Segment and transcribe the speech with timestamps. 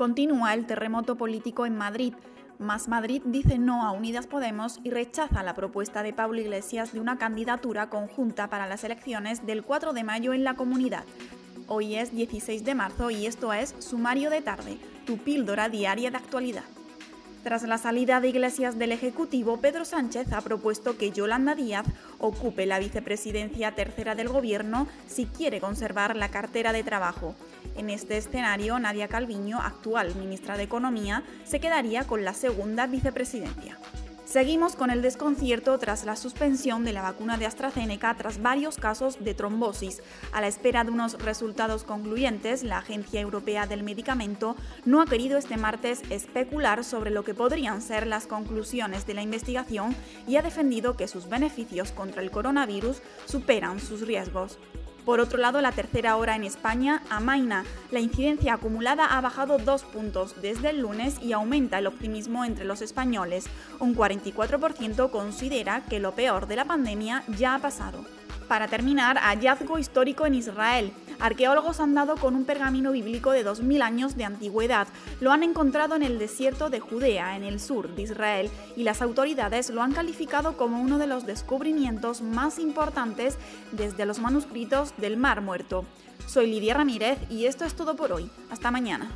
[0.00, 2.14] Continúa el terremoto político en Madrid.
[2.58, 7.00] Más Madrid dice no a Unidas Podemos y rechaza la propuesta de Pablo Iglesias de
[7.00, 11.04] una candidatura conjunta para las elecciones del 4 de mayo en la comunidad.
[11.66, 16.16] Hoy es 16 de marzo y esto es Sumario de Tarde, tu píldora diaria de
[16.16, 16.64] actualidad.
[17.44, 21.84] Tras la salida de Iglesias del Ejecutivo, Pedro Sánchez ha propuesto que Yolanda Díaz
[22.18, 27.34] ocupe la vicepresidencia tercera del Gobierno si quiere conservar la cartera de trabajo.
[27.76, 33.78] En este escenario, Nadia Calviño, actual ministra de Economía, se quedaría con la segunda vicepresidencia.
[34.30, 39.24] Seguimos con el desconcierto tras la suspensión de la vacuna de AstraZeneca tras varios casos
[39.24, 40.02] de trombosis.
[40.30, 45.36] A la espera de unos resultados concluyentes, la Agencia Europea del Medicamento no ha querido
[45.36, 49.96] este martes especular sobre lo que podrían ser las conclusiones de la investigación
[50.28, 54.60] y ha defendido que sus beneficios contra el coronavirus superan sus riesgos.
[55.10, 57.64] Por otro lado, la tercera hora en España amaina.
[57.90, 62.64] La incidencia acumulada ha bajado dos puntos desde el lunes y aumenta el optimismo entre
[62.64, 63.46] los españoles.
[63.80, 68.04] Un 44% considera que lo peor de la pandemia ya ha pasado.
[68.46, 70.92] Para terminar, hallazgo histórico en Israel.
[71.20, 74.88] Arqueólogos han dado con un pergamino bíblico de 2.000 años de antigüedad.
[75.20, 79.02] Lo han encontrado en el desierto de Judea, en el sur de Israel, y las
[79.02, 83.38] autoridades lo han calificado como uno de los descubrimientos más importantes
[83.72, 85.84] desde los manuscritos del Mar Muerto.
[86.26, 88.30] Soy Lidia Ramírez y esto es todo por hoy.
[88.50, 89.10] Hasta mañana.